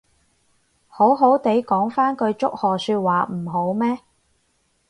[0.87, 3.99] 好好哋講返句祝賀說話唔好咩